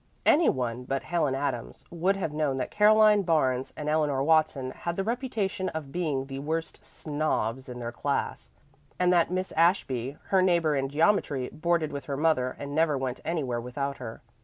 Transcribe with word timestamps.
Any 0.25 0.49
one 0.49 0.85
but 0.85 1.03
Helen 1.03 1.35
Adams 1.35 1.85
would 1.91 2.15
have 2.15 2.31
known 2.33 2.57
that 2.57 2.71
Caroline 2.71 3.21
Barnes 3.21 3.71
and 3.77 3.87
Eleanor 3.87 4.23
Watson 4.23 4.71
had 4.71 4.95
the 4.95 5.03
reputation 5.03 5.69
of 5.69 5.91
being 5.91 6.25
the 6.25 6.39
worst 6.39 6.83
"snobs" 6.83 7.69
in 7.69 7.77
their 7.77 7.91
class, 7.91 8.49
and 8.97 9.13
that 9.13 9.29
Miss 9.29 9.51
Ashby, 9.51 10.17
her 10.29 10.41
neighbor 10.41 10.75
in 10.75 10.89
geometry, 10.89 11.49
boarded 11.53 11.91
with 11.91 12.05
her 12.05 12.17
mother 12.17 12.55
and 12.57 12.73
never 12.73 12.97
went 12.97 13.19
anywhere 13.23 13.61
without 13.61 13.97
her. 13.97 14.23